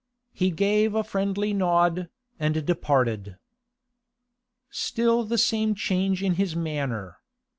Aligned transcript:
He 0.33 0.49
gave 0.49 0.95
a 0.95 1.03
friendly 1.03 1.53
nod, 1.53 2.09
and 2.39 2.65
departed. 2.65 3.37
Still 4.71 5.23
the 5.25 5.37
same 5.37 5.75
change 5.75 6.23
in 6.23 6.33
his 6.41 6.55
manner. 6.55 7.17